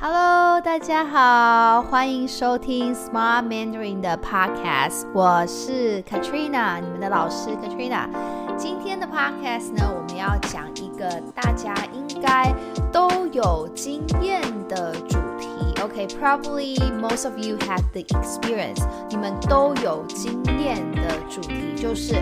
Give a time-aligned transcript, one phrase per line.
[0.00, 8.08] Hello，大家好，欢迎收听 Smart Mandarin 的 Podcast，我是 Katrina，你们的老师 Katrina。
[8.56, 12.52] 今天的 Podcast 呢，我们要讲一个大家应该
[12.92, 15.48] 都有经验的主题。
[15.82, 22.14] OK，probably、okay, most of you have the experience，你们都有经验的主题就是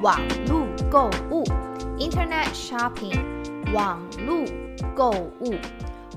[0.00, 0.18] 网
[0.48, 1.44] 络购物，
[1.98, 3.20] Internet Shopping，
[3.74, 4.44] 网络
[4.94, 5.54] 购物。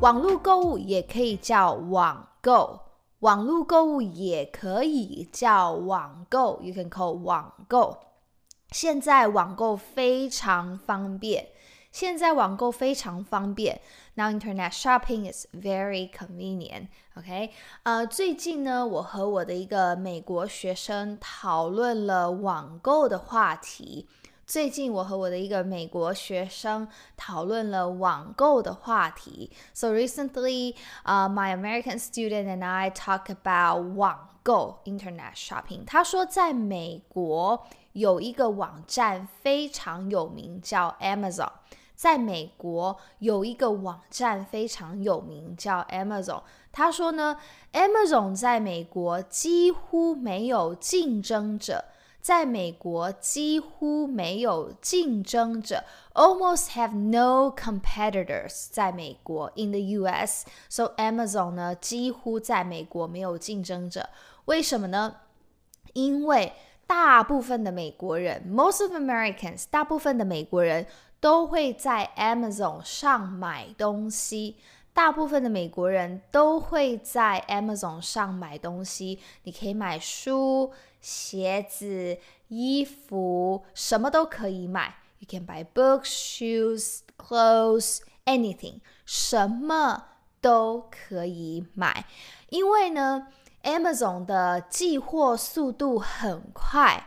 [0.01, 2.79] 网络购物也可以叫网购，
[3.19, 7.99] 网络购物也可以叫网购，You can call 网购。
[8.71, 11.49] 现在网购非常方便，
[11.91, 13.81] 现在网购非常方便。
[14.15, 16.87] Now internet shopping is very convenient.
[17.17, 17.51] OK，
[17.83, 24.07] 呃，最近呢，我和我的一个美国学生讨论了网购的话题。
[24.49, 26.89] 最近我和我的一个美国学生
[27.19, 29.51] 讨论了网购的话题。
[29.75, 30.75] So recently,
[31.05, 35.85] uh, my American student and I talk about 网购 internet shopping。
[35.85, 41.51] 他说，在美国有一个网站非常有名，叫 Amazon。
[41.95, 46.41] 在美国有一个网站非常有名，叫 Amazon。
[46.73, 47.37] 他说呢
[47.75, 51.85] ，Amazon 在美国几乎没有竞争者。
[52.29, 58.69] 在美国几乎没有竞争者，almost have no competitors。
[58.71, 64.11] 在美国，in the US，so Amazon 呢几乎在美国没有竞争者。
[64.45, 65.17] 为什么呢？
[65.95, 66.53] 因为
[66.87, 70.87] 大部分的美国人，most of Americans，大部分的美国人
[71.21, 74.57] 都会在 Amazon 上买东西。
[74.99, 82.19] 大部分的美国人都会在 Amazon 上买东西，你可以买书、鞋子、
[82.49, 84.97] 衣服，什么都可以买。
[85.21, 90.07] You can buy books, shoes, clothes, anything，什么
[90.41, 92.05] 都可以买。
[92.49, 93.29] 因为呢
[93.63, 97.07] ，Amazon 的寄货速度很快，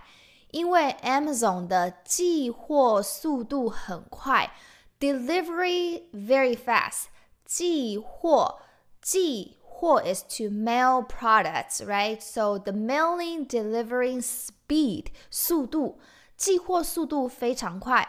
[0.52, 4.54] 因为 Amazon 的寄货速度很快
[4.98, 7.08] ，delivery very fast。
[7.51, 8.61] 寄货，
[9.01, 12.21] 寄货 is to mail products, right?
[12.21, 15.99] So the mailing, delivering speed 速度，
[16.37, 18.09] 寄货速度非常快，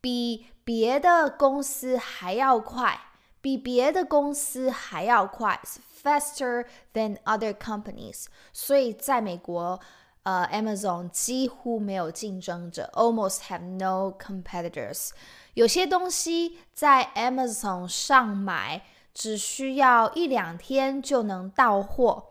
[0.00, 3.00] 比别的公司还要快，
[3.40, 5.60] 比别的公司还要快，
[6.02, 8.26] faster than other companies。
[8.52, 9.80] 所以在美国，
[10.22, 15.10] 呃，Amazon 几乎没有竞争者，almost have no competitors。
[15.55, 18.83] 有些东西在 Amazon 上买
[19.13, 22.25] 只需要一两天就能到货，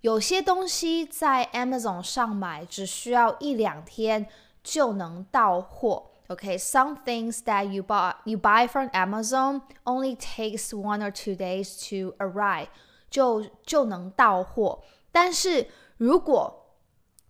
[0.00, 4.26] 有些东西在 Amazon 上买只需要一两天
[4.62, 6.06] 就能到货。
[6.28, 12.68] OK，some、things that you buy you buy from Amazon only takes one or two days to arrive，
[13.10, 14.82] 就就能到货。
[15.10, 16.76] 但是如果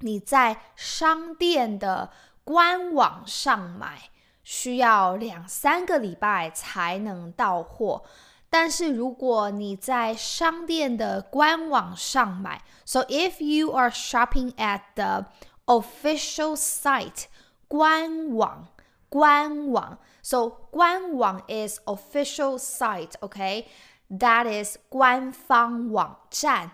[0.01, 2.11] 你在商店的
[2.45, 4.11] 官网上买，
[4.51, 8.03] 需要两三个礼拜才能到货，
[8.49, 15.27] 但是如果你在商店的官网上买，so if you are shopping at the
[15.67, 17.25] official site，
[17.69, 18.69] 官网，
[19.11, 26.71] 官网，so 官网 is official site，OK，that is 官方网站，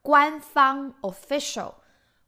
[0.00, 1.74] 官方 official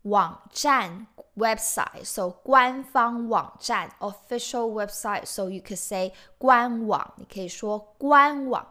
[0.04, 1.08] 网站。
[1.36, 8.66] website so 官方网站 official website so you could say 官网，你可以说官网，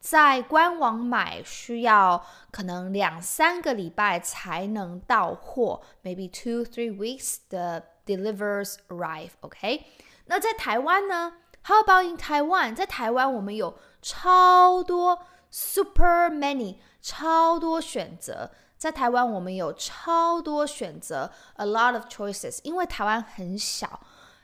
[0.00, 9.86] 在官网买需要可能两三个礼拜才能到货，maybe two three weeks the delivers arrive OK
[10.26, 11.32] 那在台湾呢？
[11.64, 12.74] How about in Taiwan？
[12.74, 18.50] 在台湾我们有超多 super many 超多选择。
[18.77, 22.59] 在台湾，我们有超多选择，a lot of choices。
[22.63, 24.01] 因为台湾很小，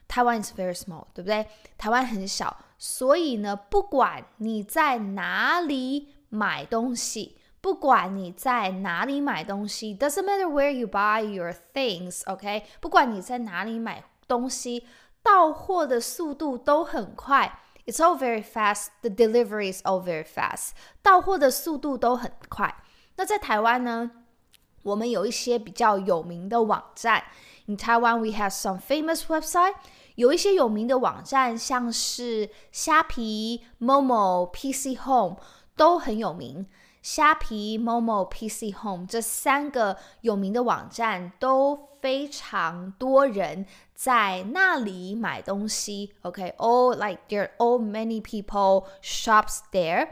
[0.07, 1.47] 台湾 is very small，对不对？
[1.77, 12.65] 台湾很小，所以呢，不管你在哪里买东西，不管你在哪里买东西，doesn't matter where you buy your things，OK？
[12.79, 14.87] 不管你在哪里买东西，
[15.21, 20.69] 到货的速度都很快，it's all very fast，the delivery is all very fast，
[21.03, 22.73] 到货的速度都很快。
[23.17, 24.09] 那在台湾呢？
[24.83, 27.23] 我们有一些比较有名的网站。
[27.67, 29.75] In Taiwan, we have some famous website.
[30.15, 35.37] 有一些有名的网站，像是虾皮、Momo、PC Home
[35.75, 36.67] 都很有名。
[37.01, 46.13] 虾皮、Momo、PC Home 这三个有名的网站都非常多人在那里买东西。
[46.21, 50.09] OK, all like there are all many people shops there.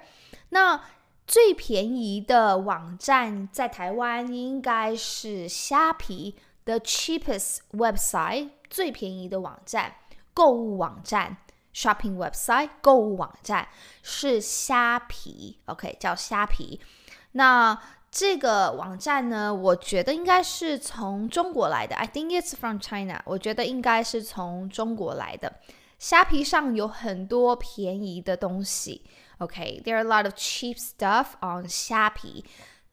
[0.49, 0.81] 那
[1.29, 6.35] 最便宜的网站在台湾应该是虾皮
[6.65, 9.93] ，the cheapest website，最便宜的网站，
[10.33, 11.37] 购物网站
[11.71, 13.67] ，shopping website，购物网站
[14.01, 16.81] 是虾皮，OK，叫虾皮。
[17.33, 17.79] 那
[18.09, 25.59] 这个网站呢，我觉得应该是从中国来的，I think it's from China，我觉得应该是从中国来的。
[25.99, 29.03] 虾皮上有很多便宜的东西。
[29.38, 32.44] Okay, there are a lot of cheap stuff on 虾皮，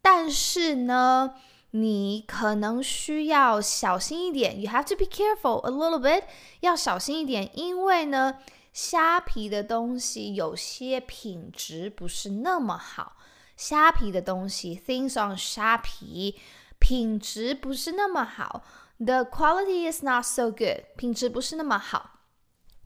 [0.02, 1.36] 但是呢，
[1.72, 4.60] 你可能需要小心一点。
[4.60, 6.24] You have to be careful a little bit，
[6.62, 8.40] 要小心一点，因为呢，
[8.74, 13.18] 虾皮的东西有些品质不是那么好。
[13.56, 16.40] 虾皮的东西，things on 虾皮，
[16.80, 18.63] 品质不是那么好。
[18.98, 22.19] The quality is not so good，品质不是那么好。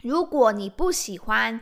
[0.02, 1.62] 如果你不喜欢，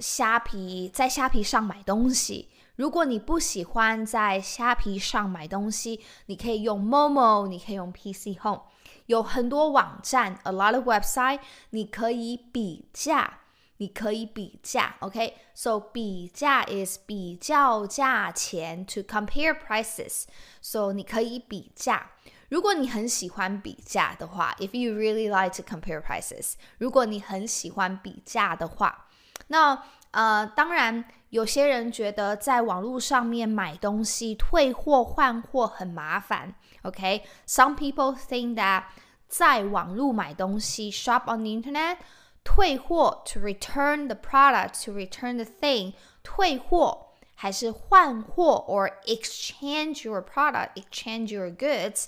[0.00, 8.62] 虾皮在虾皮上买东西，如果你不喜欢在虾皮上买东西，你可以用 Momo 你可以用 PC Home。
[9.06, 13.40] 有很多网站，a lot of website，你可以比价，
[13.76, 22.12] 你可以比价，OK，so 比价 is 比较价钱 to compare prices，so 你可以比价。
[22.48, 26.54] 如果你很喜欢比价的话，if you really like to compare prices。
[26.78, 29.08] 如果你很喜欢比价的话。
[29.49, 36.55] 那呃，当然，有些人觉得在网络上面买东西退货换货很麻烦。
[36.83, 37.75] OK，some、okay?
[37.75, 38.83] people think that
[39.27, 41.97] 在网络买东西 shop on the internet
[42.43, 45.93] 退货 to return the product to return the thing
[46.23, 52.05] 退货还是换货 or exchange your product exchange your goods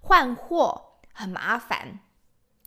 [0.00, 2.00] 换货很麻烦。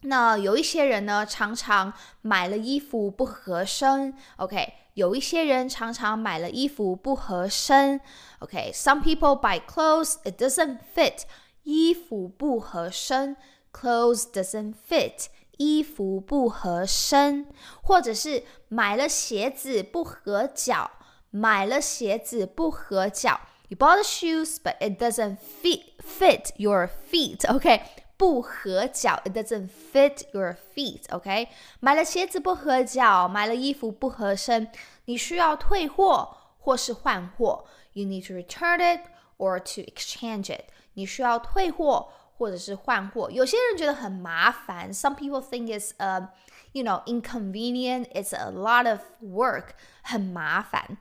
[0.08, 1.92] 那有一些人呢，常常
[2.22, 4.14] 买了衣服不合身。
[4.36, 8.00] OK，有一些人常常买了衣服不合身。
[8.38, 11.22] OK，some people buy clothes it doesn't fit，
[11.64, 13.36] 衣服不合身
[13.72, 15.26] ，clothes doesn't fit，
[15.56, 17.48] 衣服不合身，
[17.82, 20.90] 或者是买了鞋子不合脚，
[21.30, 23.40] 买了鞋子不合脚。
[23.68, 27.52] You bought shoes but it doesn't fit fit your feet。
[27.52, 27.82] OK。
[28.15, 28.15] OK。
[28.21, 31.47] 不合脚，it doesn't fit your feet，OK？
[31.79, 34.71] 买了鞋子不合脚，买了衣服不合身，
[35.05, 37.65] 你需要退货或是换货。
[37.93, 39.07] You need to return it
[39.39, 40.65] or to exchange it。
[40.93, 43.31] 你需要退货或者是换货。
[43.31, 46.29] 有些人觉得很麻烦，some people think it's a
[46.73, 49.69] you know inconvenient, it's a lot of work，
[50.03, 50.99] 很麻烦。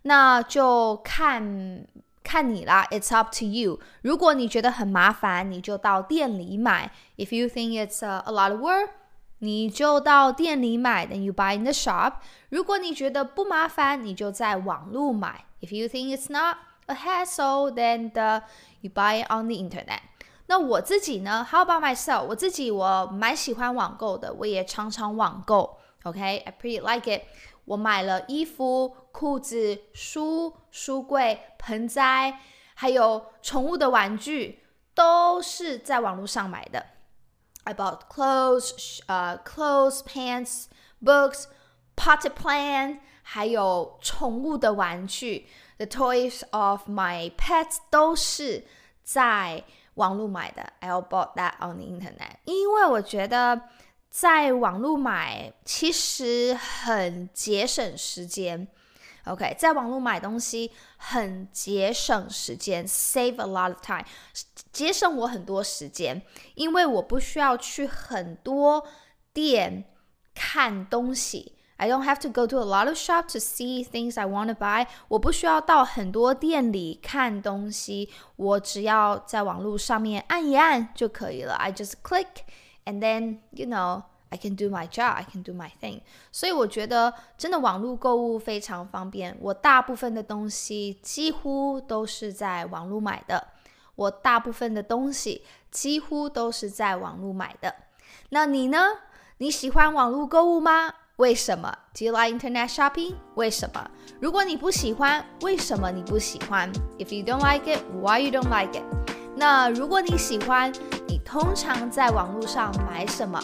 [0.00, 1.86] 那就看。
[2.26, 3.80] 看你啦，It's up to you。
[4.02, 6.92] 如果你觉得很麻烦，你就到店里买。
[7.16, 8.90] If you think it's a, a lot of work，
[9.38, 12.14] 你就到店里买，then you buy in the shop。
[12.48, 15.44] 如果你觉得不麻烦，你就在网路买。
[15.60, 18.42] If you think it's not a hassle，then the,
[18.80, 20.00] you buy it on the internet。
[20.46, 21.46] 那我自己呢？
[21.50, 22.24] How about myself？
[22.24, 25.78] 我自己我蛮喜欢网购的，我也常常网购。
[26.04, 27.22] OK，I pretty like it。
[27.67, 32.39] 我买了衣服、裤子、书、书柜、盆栽，
[32.73, 36.85] 还有宠物的玩具，都是在网络上买的。
[37.65, 40.67] I bought clothes, uh, clothes, pants,
[41.03, 41.47] books,
[41.97, 48.65] potted plant，还有宠物的玩具，the toys of my pets 都是
[49.03, 49.65] 在
[49.95, 50.71] 网络买的。
[50.79, 53.61] I bought that on the internet，因为我觉得。
[54.16, 58.68] 在网络买其实很节省时间，
[59.24, 64.04] OK，在网络买东西很节省时间，save a lot of time，
[64.70, 66.20] 节省我很多时间，
[66.56, 68.86] 因为我不需要去很多
[69.32, 69.84] 店
[70.34, 74.54] 看东西，I don't have to go to a lot of shop to see things I want to
[74.54, 82.26] buy，我不需要到很多店里看东西，我只要在网络上面按一按就可以了，I just click。
[82.86, 86.00] And then, you know, I can do my job, I can do my thing.
[86.30, 89.36] 所以我觉得真的网络购物非常方便。
[89.40, 93.48] 我大部分的东西几乎都是在网络买的。
[93.94, 97.74] 我大部分的东西几乎都是在网络买的。
[98.30, 98.78] 那你呢？
[99.36, 100.94] 你喜欢网络购物吗？
[101.16, 101.76] 为什么？
[101.92, 103.16] Do you like internet shopping?
[103.34, 103.90] 为什么？
[104.18, 106.72] 如果你不喜欢，为什么你不喜欢？
[106.98, 108.84] If you don't like it, why you don't like it?
[109.36, 110.72] 那如果你喜欢，
[111.07, 113.39] 你通常在网络上买什么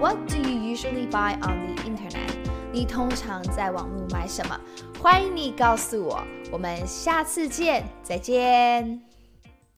[0.00, 2.30] ？What do you usually buy on the internet？
[2.72, 4.58] 你通常在网络买什么？
[5.02, 6.22] 欢迎你告诉我。
[6.52, 9.09] 我们下次见，再见。